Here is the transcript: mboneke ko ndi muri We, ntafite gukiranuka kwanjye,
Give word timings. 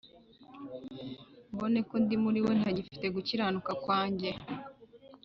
mboneke 1.53 1.87
ko 1.89 1.95
ndi 2.03 2.15
muri 2.23 2.39
We, 2.45 2.51
ntafite 2.59 3.05
gukiranuka 3.15 3.71
kwanjye, 3.83 4.29